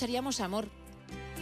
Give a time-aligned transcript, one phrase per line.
[0.00, 0.66] echaríamos amor.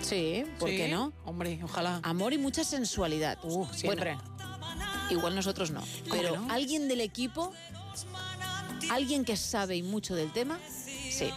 [0.02, 1.12] Sí, ¿por Sí, qué no?
[1.25, 2.01] Hombre, ojalá.
[2.03, 3.38] Amor y mucha sensualidad.
[3.45, 4.17] Uh, siempre.
[4.17, 5.81] Bueno, igual nosotros no.
[6.11, 6.53] Pero no?
[6.53, 7.52] alguien del equipo,
[8.90, 10.58] alguien que sabe y mucho del tema,
[11.08, 11.30] sí.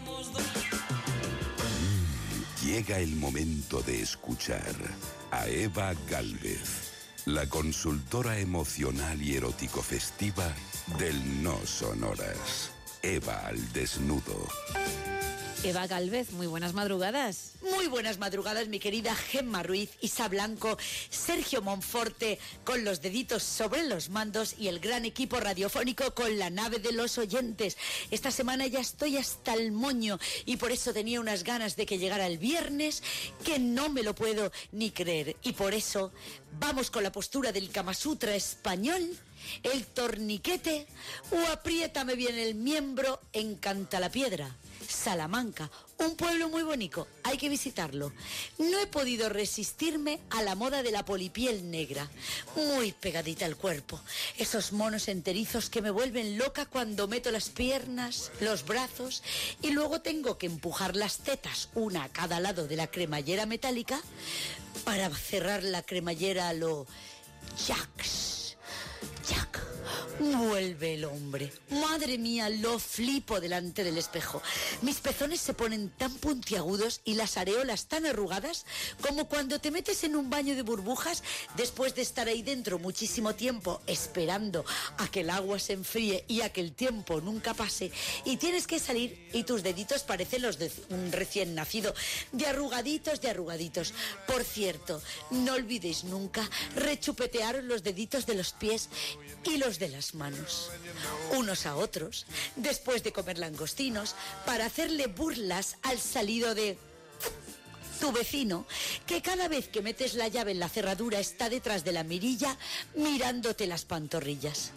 [2.63, 4.73] Llega el momento de escuchar
[5.29, 6.91] a Eva Galvez,
[7.25, 10.51] la consultora emocional y erótico festiva
[10.97, 12.71] del No Sonoras.
[13.03, 14.47] Eva al desnudo.
[15.63, 17.51] Eva Galvez, muy buenas madrugadas.
[17.61, 20.75] Muy buenas madrugadas, mi querida Gemma Ruiz, Isa Blanco,
[21.11, 26.49] Sergio Monforte, con los deditos sobre los mandos y el gran equipo radiofónico con la
[26.49, 27.77] nave de los oyentes.
[28.09, 31.99] Esta semana ya estoy hasta el moño y por eso tenía unas ganas de que
[31.99, 33.03] llegara el viernes
[33.45, 35.37] que no me lo puedo ni creer.
[35.43, 36.11] Y por eso
[36.59, 39.15] vamos con la postura del Kama Sutra español.
[39.61, 40.87] El torniquete
[41.31, 44.55] o apriétame bien el miembro en Cantalapiedra.
[44.91, 48.11] Salamanca, un pueblo muy bonito, hay que visitarlo.
[48.57, 52.09] No he podido resistirme a la moda de la polipiel negra,
[52.55, 53.99] muy pegadita al cuerpo.
[54.37, 59.23] Esos monos enterizos que me vuelven loca cuando meto las piernas, los brazos
[59.61, 64.01] y luego tengo que empujar las tetas una a cada lado de la cremallera metálica
[64.83, 66.85] para cerrar la cremallera a lo
[67.67, 68.20] Jax.
[70.21, 71.51] Vuelve el hombre.
[71.71, 74.39] Madre mía, lo flipo delante del espejo.
[74.83, 78.67] Mis pezones se ponen tan puntiagudos y las areolas tan arrugadas
[79.01, 81.23] como cuando te metes en un baño de burbujas
[81.57, 84.63] después de estar ahí dentro muchísimo tiempo esperando
[84.99, 87.91] a que el agua se enfríe y a que el tiempo nunca pase
[88.23, 91.95] y tienes que salir y tus deditos parecen los de un recién nacido,
[92.31, 93.95] de arrugaditos, de arrugaditos.
[94.27, 98.89] Por cierto, no olvidéis nunca rechupetear los deditos de los pies
[99.45, 100.69] y los de las manos,
[101.31, 106.77] unos a otros, después de comer langostinos, para hacerle burlas al salido de
[107.99, 108.65] tu vecino,
[109.05, 112.57] que cada vez que metes la llave en la cerradura está detrás de la mirilla
[112.95, 114.71] mirándote las pantorrillas.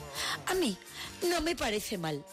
[0.46, 0.76] A mí
[1.28, 2.24] no me parece mal.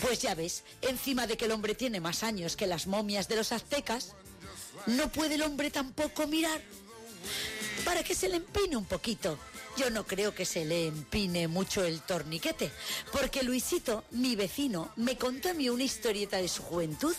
[0.00, 3.36] Pues ya ves, encima de que el hombre tiene más años que las momias de
[3.36, 4.14] los aztecas,
[4.86, 6.60] no puede el hombre tampoco mirar
[7.84, 9.38] para que se le empine un poquito.
[9.76, 12.70] Yo no creo que se le empine mucho el torniquete,
[13.10, 17.14] porque Luisito, mi vecino, me contó a mí una historieta de su juventud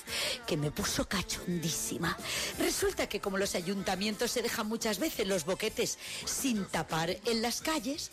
[0.48, 2.18] que me puso cachondísima.
[2.58, 7.60] Resulta que como los ayuntamientos se dejan muchas veces los boquetes sin tapar en las
[7.60, 8.12] calles,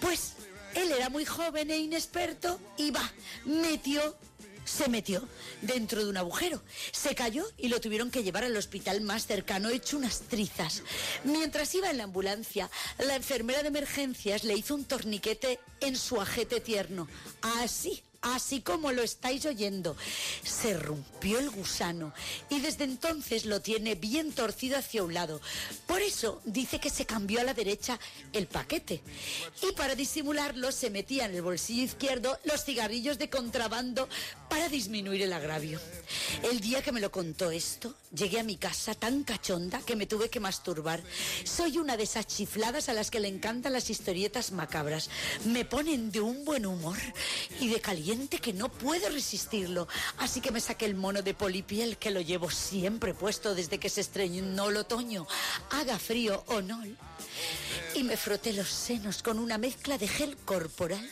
[0.00, 0.32] pues
[0.74, 3.12] él era muy joven e inexperto y va,
[3.44, 4.16] metió
[4.66, 5.26] se metió
[5.62, 6.62] dentro de un agujero.
[6.92, 10.82] Se cayó y lo tuvieron que llevar al hospital más cercano hecho unas trizas.
[11.24, 16.20] Mientras iba en la ambulancia, la enfermera de emergencias le hizo un torniquete en su
[16.20, 17.08] ajete tierno.
[17.40, 19.96] Así, así como lo estáis oyendo.
[20.42, 22.12] Se rompió el gusano
[22.50, 25.40] y desde entonces lo tiene bien torcido hacia un lado.
[25.86, 27.98] Por eso dice que se cambió a la derecha
[28.32, 29.02] el paquete.
[29.62, 34.08] Y para disimularlo se metía en el bolsillo izquierdo los cigarrillos de contrabando
[34.56, 35.78] para disminuir el agravio.
[36.42, 40.06] El día que me lo contó esto, llegué a mi casa tan cachonda que me
[40.06, 41.02] tuve que masturbar.
[41.44, 45.10] Soy una de esas chifladas a las que le encantan las historietas macabras.
[45.44, 46.96] Me ponen de un buen humor
[47.60, 49.88] y de caliente que no puedo resistirlo.
[50.16, 53.90] Así que me saqué el mono de polipiel que lo llevo siempre puesto desde que
[53.90, 55.26] se estrenó el otoño,
[55.68, 56.82] haga frío o no.
[57.94, 61.06] Y me froté los senos con una mezcla de gel corporal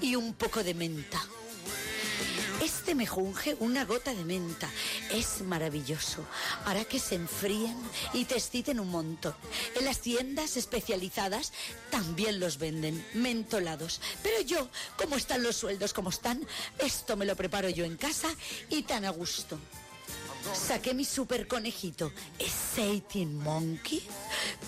[0.00, 1.20] y un poco de menta.
[2.66, 4.68] Este mejunje, una gota de menta,
[5.12, 6.26] es maravilloso.
[6.64, 7.76] Hará que se enfríen
[8.12, 9.36] y te exciten un montón.
[9.76, 11.52] En las tiendas especializadas
[11.92, 14.00] también los venden, mentolados.
[14.20, 16.44] Pero yo, como están los sueldos como están,
[16.80, 18.34] esto me lo preparo yo en casa
[18.68, 19.60] y tan a gusto.
[20.52, 22.10] Saqué mi super conejito,
[22.40, 24.02] Exciting Monkey,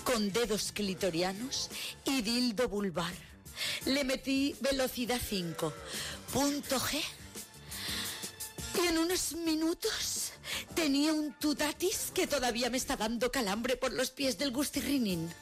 [0.05, 1.69] con dedos clitorianos
[2.05, 3.13] y dildo vulvar.
[3.83, 5.73] Le metí velocidad 5,
[6.31, 7.03] punto G.
[9.01, 10.31] Unos minutos
[10.75, 15.33] tenía un tutatis que todavía me está dando calambre por los pies del gustirrinín.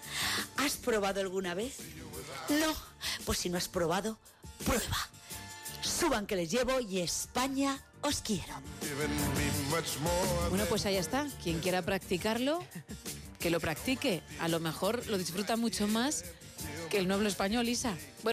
[0.58, 1.78] ¿Has probado alguna vez?
[2.50, 2.74] No.
[3.26, 4.20] Pues si no has probado,
[4.64, 5.10] prueba.
[5.82, 8.54] Suban que les llevo y España os quiero.
[10.50, 11.28] Bueno, pues ahí está.
[11.42, 12.64] Quien quiera practicarlo,
[13.40, 14.22] que lo practique.
[14.40, 16.26] A lo mejor lo disfruta mucho más
[16.90, 17.90] que el nuevo español, Isa.
[17.90, 18.26] Bueno,